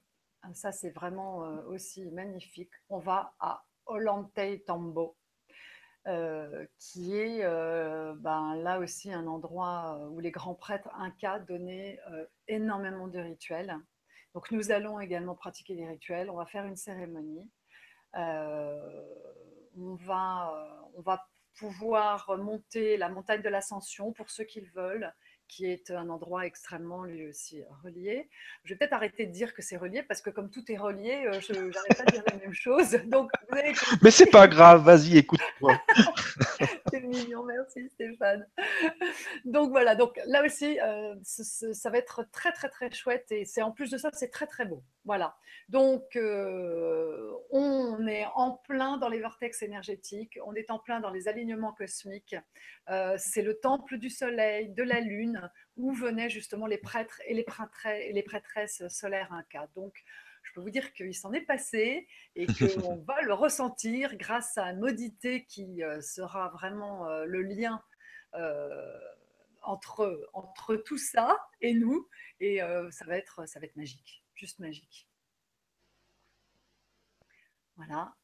[0.54, 2.70] ça, c'est vraiment euh, aussi magnifique.
[2.88, 5.16] On va à Olantei Tambo,
[6.06, 11.98] euh, qui est euh, ben, là aussi un endroit où les grands prêtres incas donnaient
[12.48, 13.76] énormément de rituels.
[14.34, 16.30] Donc nous allons également pratiquer des rituels.
[16.30, 17.50] On va faire une cérémonie.
[18.14, 21.26] on, va, on va
[21.58, 25.12] pouvoir monter la montagne de l'ascension pour ceux qui le veulent
[25.50, 28.28] qui est un endroit extrêmement lui aussi relié.
[28.62, 31.26] Je vais peut-être arrêter de dire que c'est relié parce que comme tout est relié,
[31.26, 32.90] euh, je n'arrête pas de dire la même chose.
[33.06, 33.32] Donc,
[34.00, 35.76] Mais c'est pas grave, vas-y, écoute-moi.
[36.90, 38.46] c'est mignon, merci Stéphane.
[39.44, 43.62] Donc voilà, donc là aussi, euh, ça va être très très très chouette et c'est
[43.62, 44.84] en plus de ça, c'est très très beau.
[45.04, 45.36] Voilà.
[45.68, 51.10] Donc euh, on est en plein dans les vortex énergétiques, on est en plein dans
[51.10, 52.36] les alignements cosmiques.
[53.16, 55.39] c'est le temple du soleil, de la lune
[55.76, 57.46] où venaient justement les prêtres et les,
[57.86, 59.68] et les prêtresses solaires incas.
[59.74, 60.04] Donc,
[60.42, 62.46] je peux vous dire qu'il s'en est passé et
[62.84, 67.82] qu'on va le ressentir grâce à Modité qui euh, sera vraiment euh, le lien
[68.34, 68.98] euh,
[69.62, 72.08] entre, entre tout ça et nous.
[72.40, 75.06] Et ça, va être, ça va être magique, juste magique.
[77.76, 78.14] Voilà.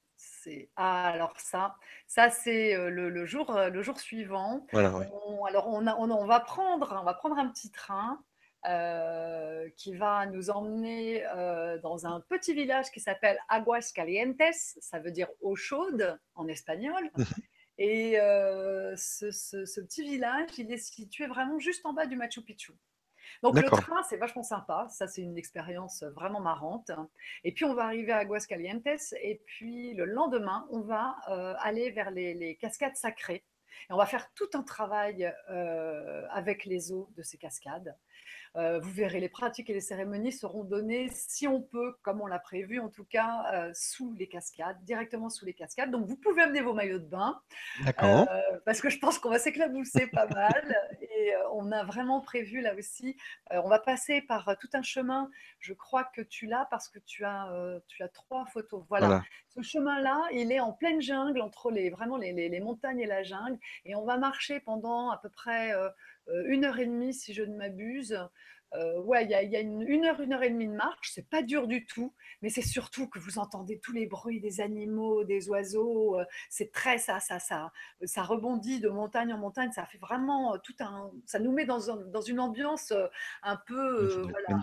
[0.77, 4.67] Ah, alors ça, ça c'est le, jour, le jour suivant.
[4.73, 8.23] alors on, on, va prendre, on va prendre un petit train
[8.69, 11.25] euh, qui va nous emmener
[11.83, 17.11] dans un petit village qui s'appelle Aguas Calientes, ça veut dire eau chaude en espagnol.
[17.79, 18.17] Et
[18.97, 22.73] ce, ce, petit village, il est situé vraiment juste en bas du Machu Picchu.
[23.43, 24.87] Donc le train, c'est vachement sympa.
[24.91, 26.91] Ça, c'est une expérience vraiment marrante.
[27.45, 28.87] Et puis on va arriver à Aguascalientes.
[29.23, 33.45] Et puis le lendemain, on va euh, aller vers les, cascades sacrées.
[33.89, 37.95] Et on va faire tout un travail euh, avec les eaux de ces cascades.
[38.57, 42.27] Euh, vous verrez, les pratiques et les cérémonies seront données, si on peut, comme on
[42.27, 45.91] l'a prévu en tout cas, euh, sous les cascades, directement sous les cascades.
[45.91, 47.39] Donc vous pouvez amener vos maillots de bain.
[47.85, 48.27] D'accord.
[48.31, 50.77] Euh, parce que je pense qu'on va s'éclabousser pas mal.
[51.27, 53.17] Et on a vraiment prévu là aussi,
[53.51, 55.29] on va passer par tout un chemin.
[55.59, 57.51] Je crois que tu l'as parce que tu as,
[57.89, 58.85] tu as trois photos.
[58.89, 59.25] Voilà.
[59.49, 63.25] Ce chemin-là, il est en pleine jungle, entre les, vraiment les, les, montagnes et la
[63.25, 63.59] jungle.
[63.85, 65.73] Et on va marcher pendant à peu près
[66.47, 68.17] une heure et demie, si je ne m'abuse,
[68.75, 71.13] euh, ouais, il y a, une, heure, une heure et demie de marche.
[71.15, 74.61] C'est pas dur du tout, mais c'est surtout que vous entendez tous les bruits des
[74.61, 76.19] animaux, des oiseaux.
[76.19, 77.71] Euh, c'est très ça, ça, ça,
[78.05, 79.71] ça rebondit de montagne en montagne.
[79.73, 82.93] Ça fait vraiment euh, tout un, ça nous met dans, dans une ambiance
[83.43, 84.61] un peu, un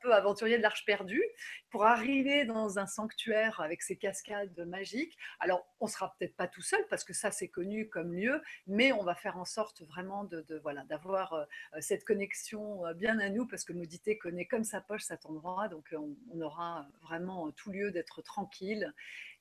[0.00, 1.24] peu aventurier de l'Arche perdue
[1.70, 5.16] pour arriver dans un sanctuaire avec ses cascades magiques.
[5.40, 8.92] Alors, on sera peut-être pas tout seul parce que ça c'est connu comme lieu, mais
[8.92, 11.46] on va faire en sorte vraiment de, voilà d'avoir
[11.80, 15.92] cette connexion bien à nous parce que Modité connaît comme sa poche cet endroit, donc
[15.92, 15.98] euh,
[16.32, 18.92] on, aura vraiment tout lieu d'être tranquille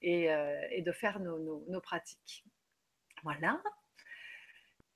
[0.01, 2.45] et, euh, de faire nos, pratiques.
[3.23, 3.61] Voilà.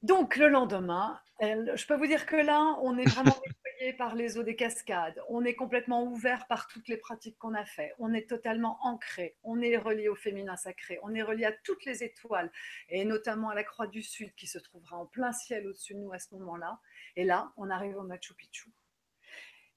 [0.04, 4.38] Donc le lendemain, je peux vous dire que là, on est vraiment nettoyé par les
[4.38, 8.14] eaux des cascades, on est complètement ouvert par toutes les pratiques qu'on a fait, on
[8.14, 12.04] est totalement ancré, on est relié au féminin sacré, on est relié à toutes les
[12.04, 12.52] étoiles
[12.90, 16.00] et notamment à la croix du Sud qui se trouvera en plein ciel au-dessus de
[16.00, 16.80] nous à ce moment-là.
[17.16, 18.72] Et là, on arrive au Machu Picchu.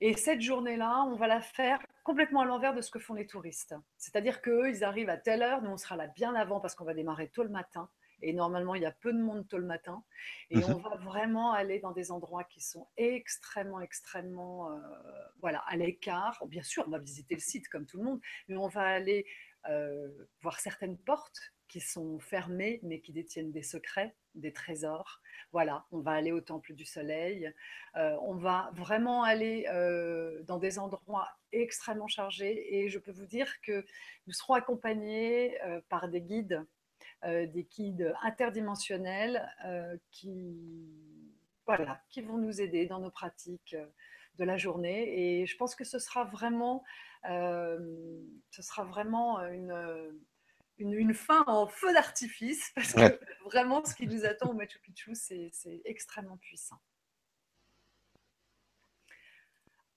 [0.00, 3.26] Et cette journée-là, on va la faire complètement à l'envers de ce que font les
[3.26, 3.74] touristes.
[3.98, 6.84] C'est-à-dire qu'eux, ils arrivent à telle heure, nous on sera là bien avant parce qu'on
[6.84, 7.90] va démarrer tôt le matin.
[8.22, 10.02] Et normalement, il y a peu de monde tôt le matin.
[10.50, 10.74] Et mhm.
[10.74, 14.78] on va vraiment aller dans des endroits qui sont extrêmement, extrêmement euh,
[15.40, 16.44] voilà, à l'écart.
[16.46, 19.26] Bien sûr, on va visiter le site comme tout le monde, mais on va aller
[20.40, 25.20] voir certaines portes qui sont fermées, mais qui détiennent des secrets, des trésors.
[25.52, 27.52] Voilà, on va aller au Temple du Soleil.
[27.96, 32.76] Euh, on va vraiment aller euh, dans des endroits extrêmement chargés.
[32.76, 33.86] Et je peux vous dire que
[34.26, 36.66] nous serons accompagnés euh, par des guides,
[37.24, 39.46] des guides interdimensionnels
[40.10, 40.56] qui,
[41.66, 43.76] voilà, qui vont nous aider dans nos pratiques
[44.40, 45.40] de la journée.
[45.40, 46.82] Et je pense que ce sera vraiment,
[47.24, 49.72] ce sera vraiment une
[50.80, 55.14] une, fin en feu d'artifice, parce que vraiment, ce qui nous attend au Machu Picchu,
[55.14, 56.80] c'est extrêmement puissant.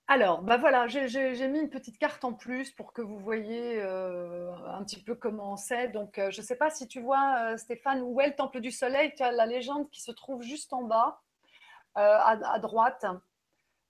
[0.07, 4.53] Alors, bah voilà, j'ai mis une petite carte en plus pour que vous voyez euh,
[4.67, 5.87] un petit peu comment c'est.
[5.87, 8.59] Donc, euh, je ne sais pas si tu vois, euh, Stéphane, où est le Temple
[8.59, 11.21] du Soleil Tu as la légende qui se trouve juste en bas,
[11.95, 13.05] à, droite.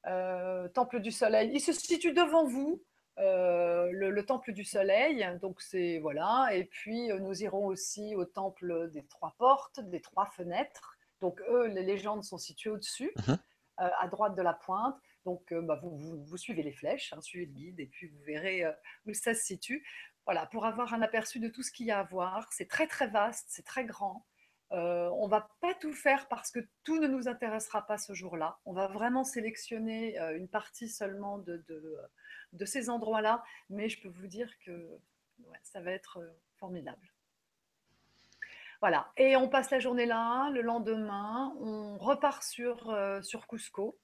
[0.03, 1.51] Temple du Soleil.
[1.53, 2.81] Il se situe devant vous.
[3.19, 8.25] Euh, le, temple du soleil, donc c'est voilà, et puis euh, nous irons aussi au
[8.25, 10.97] temple des trois portes, des trois fenêtres.
[11.21, 13.37] Donc eux, les légendes sont situées au-dessus, mhm.
[13.81, 14.99] euh, à droite de la pointe.
[15.25, 18.65] Donc bah, vous, suivez les flèches, hein, suivez le guide, et puis vous verrez
[19.05, 19.85] où ça se situe.
[20.25, 22.51] Voilà, pour avoir un aperçu de tout ce qu'il y a à voir.
[22.51, 24.25] C'est très très vaste, c'est très grand.
[24.73, 28.57] On va pas tout faire parce que tout ne nous intéressera pas ce jour-là.
[28.65, 34.49] On va vraiment sélectionner une partie seulement de, ces endroits-là, mais je peux vous dire
[34.65, 34.99] que
[35.63, 37.12] ça va être euh, formidable.
[38.79, 43.97] Voilà, et on passe la journée là, le lendemain, on repart sur, euh, Cusco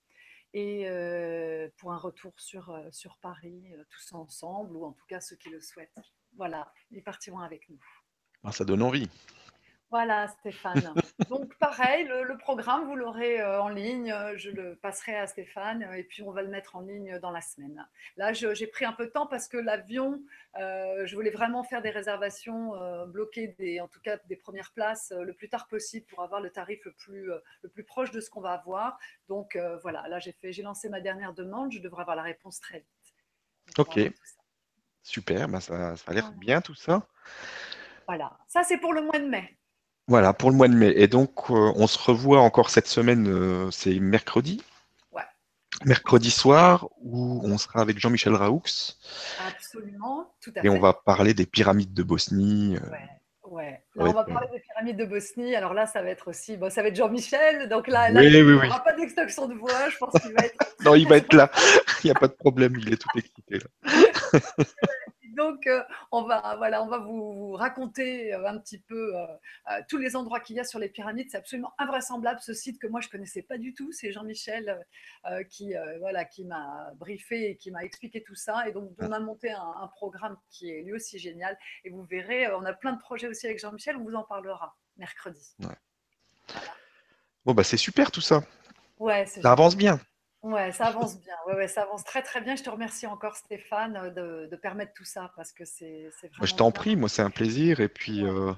[0.54, 5.36] et euh, pour un retour sur, sur Paris, tous ensemble, ou en tout cas ceux
[5.36, 6.00] qui le souhaitent.
[6.38, 7.84] Voilà, ils partiront avec nous.
[8.44, 9.10] Ah, ça donne envie.
[9.92, 10.94] Voilà, Stéphane.
[11.30, 14.14] Donc, pareil, le, programme, vous l'aurez euh, en ligne.
[14.36, 17.42] Je le passerai à Stéphane et puis on va le mettre en ligne dans la
[17.42, 17.88] semaine.
[18.16, 20.22] Là, j'ai pris un peu de temps parce que l'avion,
[20.60, 24.72] euh, je voulais vraiment faire des réservations, euh, bloquer des, en tout cas des premières
[24.74, 28.22] places le plus tard possible pour avoir le tarif le plus, le plus proche de
[28.22, 29.00] ce qu'on va avoir.
[29.28, 31.72] Donc, voilà, là, j'ai lancé ma dernière demande.
[31.72, 33.78] Je devrais avoir la réponse très vite.
[33.80, 34.00] ok.
[35.02, 37.08] Super, bah, ça, ça a l'air bien tout ça.
[38.06, 39.59] Voilà, ça c'est pour le mois de mai.
[40.10, 40.92] Voilà, pour le mois de mai.
[40.96, 44.64] Et donc, euh, on se revoit encore cette semaine, euh, c'est mercredi.
[45.12, 45.22] Ouais.
[45.86, 48.64] Mercredi soir, où on sera avec Jean-Michel Raoux.
[49.48, 50.68] Absolument, tout à fait.
[50.68, 52.76] Et on va parler des pyramides de Bosnie.
[52.76, 52.90] Euh.
[52.90, 53.10] Ouais.
[53.52, 53.84] Ouais.
[53.96, 55.56] Là, on va parler des pyramides de Bosnie.
[55.56, 57.70] Alors là, ça va être aussi, bon, ça va être Jean-Michel.
[57.70, 59.90] Donc là, il n'y aura pas d'extraction de voix.
[59.92, 60.76] Je pense qu'il va être.
[60.84, 61.52] non, il va être là.
[62.04, 62.76] Il n'y a pas de problème.
[62.80, 64.40] Il est tout excité là.
[65.36, 69.26] Donc, euh, on va, voilà, on va vous, raconter euh, un petit peu euh,
[69.88, 71.28] tous les endroits qu'il y a sur les pyramides.
[71.30, 73.92] C'est absolument invraisemblable ce site que moi je connaissais pas du tout.
[73.92, 74.86] C'est Jean-Michel
[75.50, 78.68] qui, voilà, qui m'a briefé et qui m'a expliqué tout ça.
[78.68, 81.58] Et donc, on a monté un, programme qui est lui aussi génial.
[81.84, 83.98] Et vous verrez, on a plein de projets aussi avec Jean-Michel.
[83.98, 85.56] On vous en parlera mercredi.
[87.46, 88.44] Bon, bah c'est super tout ça.
[88.98, 90.00] Ouais, ça avance bien.
[90.42, 91.34] Ouais, ça avance bien.
[91.48, 92.56] Ouais, ouais, ça avance très très bien.
[92.56, 96.46] Je te remercie encore Stéphane de, de permettre tout ça parce que c'est vraiment.
[96.46, 97.82] Je t'en prie, moi c'est un plaisir.
[97.82, 98.54] Et puis, euh,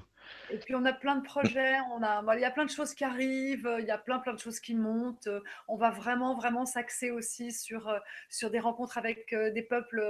[0.50, 2.94] Et puis on a plein de projets, on a, il y a plein de choses
[2.94, 5.28] qui arrivent, il y a plein plein de choses qui montent.
[5.66, 7.90] On va vraiment vraiment s'axer aussi sur
[8.28, 10.04] sur des rencontres avec des peuples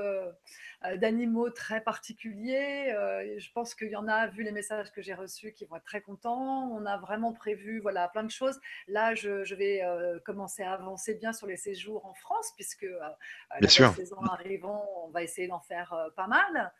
[0.96, 2.92] d'animaux très particuliers.
[3.38, 5.84] Je pense qu'il y en a, vu les messages que j'ai reçus, qui vont être
[5.84, 6.68] très contents.
[6.72, 8.60] On a vraiment prévu voilà plein de choses.
[8.88, 9.82] Là, je, je vais
[10.24, 12.86] commencer à avancer bien sur les séjours en France puisque
[13.60, 16.72] la saison arrivant, on va essayer d'en faire pas mal.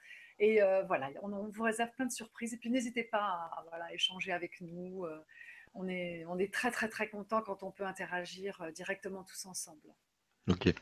[0.42, 2.52] Et euh, voilà, on, vous réserve plein de surprises.
[2.52, 5.05] Et puis n'hésitez pas à voilà, échanger avec nous.
[5.05, 5.24] Euh,
[5.72, 9.46] on, est, on est très très très content quand on peut interagir euh, directement tous
[9.46, 9.94] ensemble.
[10.50, 10.74] Ok.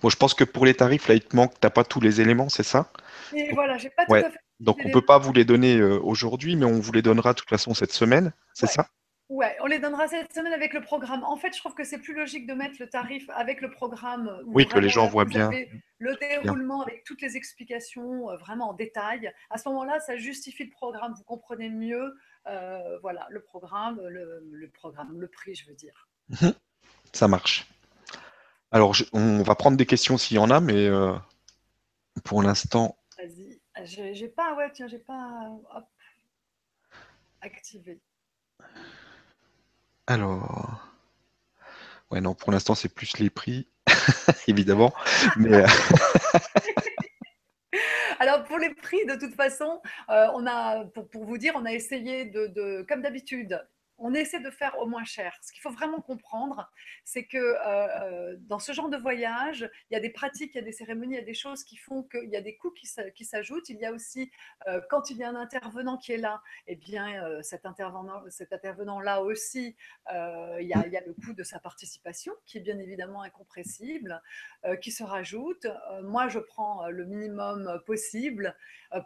[0.00, 2.00] Bon, je pense que pour les tarifs, là, il te manque, tu n'as pas tous
[2.00, 2.92] les éléments, c'est ça?
[3.34, 4.38] Et voilà, j'ai pas tout à fait.
[4.60, 7.38] Donc on ne peut pas vous les donner aujourd'hui, mais on vous les donnera de
[7.38, 8.88] toute façon cette semaine, c'est ça?
[9.28, 11.22] Ouais, on les donnera cette semaine avec le programme.
[11.22, 14.40] En fait, je trouve que c'est plus logique de mettre le tarif avec le programme.
[14.46, 15.50] Oui, que les gens voient bien.
[15.98, 19.30] Le déroulement avec toutes les explications euh, vraiment en détail.
[19.50, 21.12] À ce moment-là, ça justifie le programme.
[21.14, 26.08] Vous comprenez mieux, euh, voilà, le programme, le, programme, le prix, je veux dire.
[26.30, 26.54] Mhm.
[27.12, 27.66] Ça marche.
[28.70, 31.12] Alors, on va prendre des questions s'il y en a, mais euh,
[32.24, 32.96] pour l'instant.
[33.18, 33.60] Vas-y.
[34.14, 35.86] J'ai pas, ouais, tiens, j'ai pas hop,
[37.42, 38.00] activé.
[40.10, 40.88] Alors,
[42.10, 43.68] ouais, non, pour l'instant, c'est plus les prix,
[44.48, 44.94] évidemment.
[45.38, 45.66] Euh,
[48.18, 51.72] Alors pour les prix, de toute façon, euh, on a, pour, vous dire, on a
[51.72, 53.62] essayé de comme d'habitude,
[53.98, 55.36] on essaie de faire au moins cher.
[55.42, 56.70] Ce qu'il faut vraiment comprendre,
[57.04, 60.58] c'est que euh, euh, dans ce genre de voyage, il y a des pratiques, il
[60.58, 62.56] y a des cérémonies, il y a des choses qui font qu'il y a des
[62.56, 63.68] coûts qui s'ajoutent.
[63.68, 64.30] Il y a aussi,
[64.68, 68.52] euh, quand il y a un intervenant qui est là, eh bien, cet intervenant, cet
[68.52, 69.76] intervenant aussi,
[70.10, 74.22] il, y a, le coût de sa participation, qui est bien évidemment incompressible,
[74.80, 75.66] qui se rajoute.
[76.02, 78.56] moi, je prends le minimum possible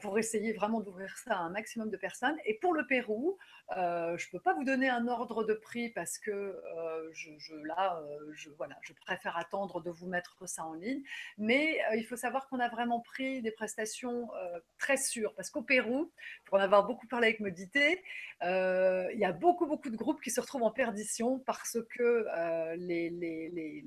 [0.00, 2.36] pour essayer vraiment d'ouvrir ça à un maximum de personnes.
[2.44, 3.38] Et pour le Pérou,
[3.76, 8.00] je ne peux pas vous donner un ordre de prix parce que euh, je, là,
[8.00, 11.02] euh, je, voilà, je préfère attendre de vous mettre ça en ligne.
[11.38, 14.28] Mais euh, il faut savoir qu'on a vraiment pris des prestations
[14.78, 16.10] très sûres parce qu'au Pérou,
[16.44, 18.02] pour en avoir beaucoup parlé avec Modité,
[18.42, 22.26] il y a beaucoup, beaucoup de groupes qui se retrouvent en perdition parce que
[22.76, 23.84] les, les les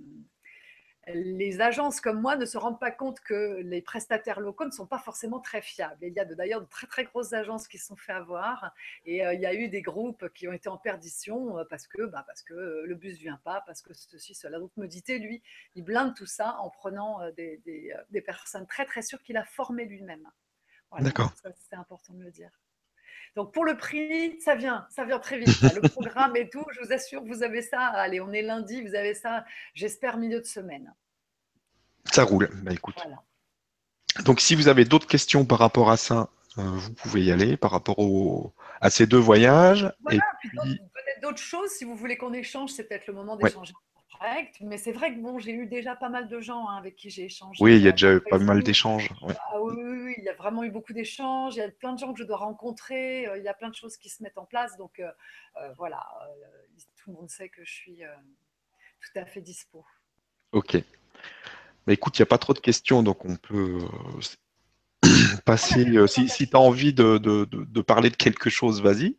[1.62, 5.00] agences comme moi ne se rendent pas compte que les prestataires locaux ne sont pas
[5.00, 5.98] forcément très fiables.
[6.02, 8.74] il y a d'ailleurs de très très grosses agences qui se sont fait avoir
[9.06, 11.88] et euh, il y a eu des groupes qui ont été en perdition euh, parce
[11.88, 14.60] que, bah, parce que euh, le bus ne vient pas, parce que ceci, cela.
[14.60, 15.41] Donc Modité, lui,
[15.76, 17.62] il blinde tout ça en prenant des,
[18.10, 20.28] des, personnes très très sûres qu'il a formées lui-même.
[21.00, 21.32] D'accord.
[21.70, 22.52] C'est important de le dire.
[23.36, 25.62] Donc pour le prix, ça vient, ça vient très vite.
[25.62, 27.80] Le programme et tout, je vous assure, vous avez ça.
[27.80, 30.93] Allez, on est lundi, vous avez ça, j'espère, milieu de semaine.
[32.12, 32.50] Ça roule.
[32.63, 32.95] Bah, écoute.
[34.24, 37.58] Donc si vous avez d'autres questions par rapport à ça, euh, vous pouvez y aller
[37.58, 37.98] par rapport
[38.80, 39.91] à ces deux voyages.
[40.02, 43.36] Voilà, et puis, peut-être d'autres choses, si vous voulez qu'on échange, c'est peut-être le moment
[43.36, 43.74] d'échanger
[44.62, 47.10] mais c'est vrai que bon, j'ai eu déjà pas mal de gens hein, avec qui
[47.10, 47.63] j'ai échangé.
[47.63, 49.10] Oui, il y a déjà eu pas mal d'échanges.
[49.28, 51.56] Ah, oui, oui, il y a vraiment eu beaucoup d'échanges.
[51.56, 53.28] Il y a plein de gens que je dois rencontrer.
[53.28, 54.78] Euh, il y a plein de choses qui se mettent en place.
[54.78, 55.12] Donc euh,
[55.62, 56.06] euh, voilà,
[56.97, 58.01] tout le monde sait que je suis
[59.01, 59.86] tout à fait dispo.
[60.51, 60.78] Ok.
[61.86, 63.80] Bah, écoute, il n'y a pas trop de questions, donc on peut
[65.46, 65.86] passer.
[65.86, 69.18] Euh, si, tu as envie de, parler de quelque chose, vas-y.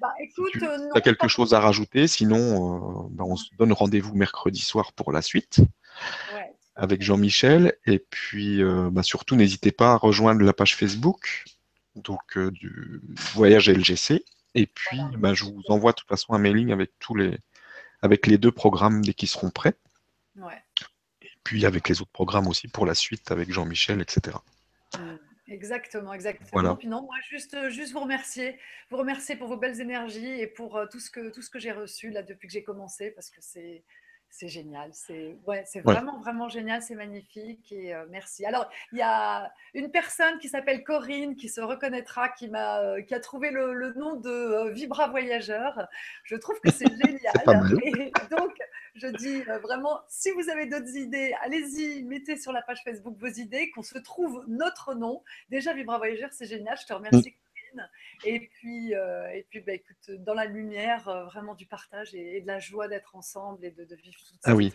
[0.00, 3.72] Bah, écoute, tu euh, as quelque chose à rajouter, sinon euh, bah, on se donne
[3.72, 5.60] rendez-vous mercredi soir pour la suite.
[6.76, 7.74] Avec Jean-Michel.
[7.86, 11.44] Et puis bah, surtout, n'hésitez pas à rejoindre la page Facebook
[11.96, 13.00] donc, du
[13.34, 14.24] voyage LGC.
[14.54, 15.00] Et puis,
[15.34, 17.36] je vous envoie de toute façon un mailing avec tous les
[18.00, 19.74] avec les deux programmes dès qu'ils seront prêts.
[21.22, 24.36] Et puis avec les autres programmes aussi pour la suite avec Jean-Michel, etc.
[25.48, 26.76] Exactement, exactement.
[26.76, 28.58] Puis non, moi, juste, euh, juste vous remercier,
[28.90, 31.58] vous remercier pour vos belles énergies et pour euh, tout ce que, tout ce que
[31.58, 33.82] j'ai reçu là depuis que j'ai commencé, parce que c'est,
[34.30, 38.44] c'est génial, c'est ouais, c'est vraiment, vraiment génial, c'est magnifique et euh, merci.
[38.44, 43.02] Alors, il y a une personne qui s'appelle Corinne qui se reconnaîtra, qui, m'a, euh,
[43.02, 45.88] qui a trouvé le, nom de euh, Vibra Voyageur.
[46.24, 47.78] Je trouve que c'est génial.
[47.82, 48.52] et donc,
[48.98, 53.26] je dis vraiment, si vous avez d'autres idées, allez-y, mettez sur la page Facebook vos
[53.26, 55.22] idées, qu'on se trouve notre nom.
[55.48, 57.34] Déjà, Vibra Voyageur, c'est génial, je te remercie.
[58.24, 62.40] Et puis, euh, et puis bah, écoute, dans la lumière euh, vraiment du partage et,
[62.40, 64.50] de la joie d'être ensemble et de, vivre tout ça.
[64.50, 64.72] Ah oui.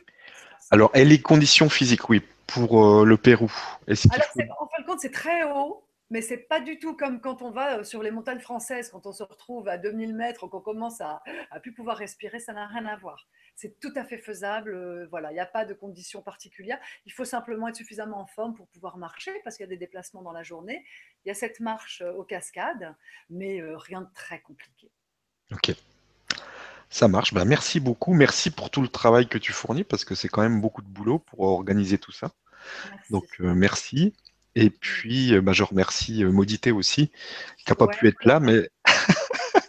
[0.71, 3.51] Alors, et les conditions physiques, oui, pour euh, le Pérou
[3.87, 4.27] Alors,
[4.59, 5.85] en fin de compte, c'est très haut.
[6.09, 9.05] mais c'est pas du tout comme quand on va euh, sur les montagnes françaises, quand
[9.05, 12.67] on se retrouve à 2000 mètres, qu'on commence à, à plus pouvoir respirer, ça n'a
[12.67, 13.27] rien à voir.
[13.55, 14.73] C'est tout à fait faisable.
[14.73, 16.79] Euh, voilà, il n'y a pas de conditions particulières.
[17.05, 19.77] Il faut simplement être suffisamment en forme pour pouvoir marcher parce qu'il y a des
[19.77, 20.83] déplacements dans la journée.
[21.25, 22.95] Il y a cette marche euh, aux cascades,
[23.29, 24.91] mais rien de très compliqué.
[25.51, 25.73] Ok.
[26.89, 27.33] Ça marche.
[27.33, 28.13] Ben, merci beaucoup.
[28.13, 30.87] Merci pour tout le travail que tu fournis parce que c'est quand même beaucoup de
[30.87, 32.31] boulot pour organiser tout ça.
[33.09, 34.13] Donc, merci.
[34.55, 37.11] Et puis, euh, bah, je remercie euh, Maudité aussi,
[37.57, 38.69] qui n'a pas pu être là, mais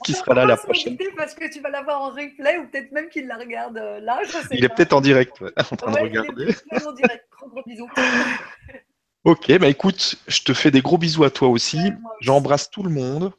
[0.05, 0.97] qui sera là la prochaine.
[1.17, 4.21] Parce que tu vas l'avoir en replay ou peut-être même qu'il la regarde euh, là.
[4.51, 5.43] il est peut-être en direct,
[5.73, 6.55] en train de regarder.
[6.71, 7.25] Il est en direct.
[7.31, 7.91] Gros, bisous.
[9.27, 11.79] Ok, bah écoute, je te fais des gros bisous à toi aussi.
[12.21, 13.33] J'embrasse tout le monde.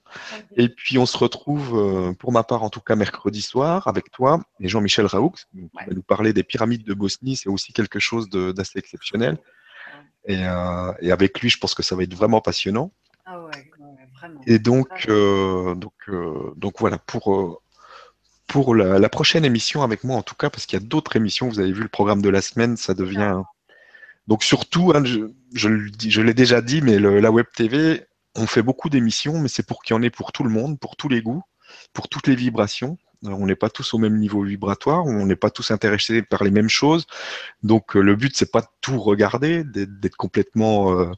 [0.57, 4.39] Et puis on se retrouve, pour ma part en tout cas, mercredi soir avec toi
[4.59, 7.35] et Jean-Michel Raoux, qui va nous parler des pyramides de Bosnie.
[7.35, 9.37] C'est aussi quelque chose d'assez exceptionnel.
[10.29, 12.91] Euh, et, avec lui, je pense que ça va être vraiment passionnant.
[14.47, 17.61] Et donc, euh, donc, euh, donc voilà, pour,
[18.47, 21.49] pour la, prochaine émission avec moi en tout cas, parce qu'il y a d'autres émissions,
[21.49, 23.41] vous avez vu le programme de la semaine, ça devient...
[24.27, 25.19] Donc surtout, hein, je,
[25.53, 29.83] je l'ai déjà dit, mais la Web TV, on fait beaucoup d'émissions, mais c'est pour
[29.83, 31.43] qu'il y en ait pour tout le monde, pour tous les goûts,
[31.93, 32.97] pour toutes les vibrations.
[33.23, 36.51] On n'est pas tous au même niveau vibratoire, on n'est pas tous intéressés par les
[36.51, 37.05] mêmes choses.
[37.63, 41.11] Donc euh, le but c'est pas de tout regarder, d'être complètement euh,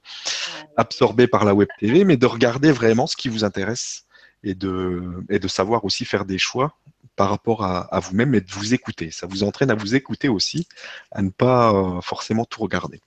[0.75, 4.05] absorbé par la web TV, mais de regarder vraiment ce qui vous intéresse
[4.43, 6.77] et de, et de savoir aussi faire des choix
[7.15, 9.09] par rapport à, vous-même et de vous écouter.
[9.09, 10.67] Ça vous entraîne à vous écouter aussi,
[11.11, 13.01] à ne pas euh, forcément tout regarder.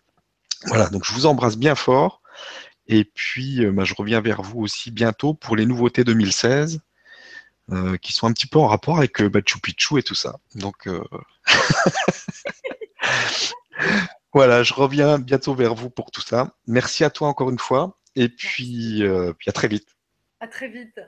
[0.66, 2.20] Voilà, donc je vous embrasse bien fort.
[2.88, 6.80] Et puis, bah, je reviens vers vous aussi bientôt pour les nouveautés 2016.
[7.72, 10.40] Euh, qui sont un petit peu en rapport avec euh, Machu Picchu et tout ça.
[10.56, 11.04] Donc euh,
[14.32, 16.56] voilà, je reviens bientôt vers vous pour tout ça.
[16.66, 19.04] Merci à toi encore une fois et puis,
[19.38, 19.86] puis à très vite.
[20.40, 20.98] À très vite.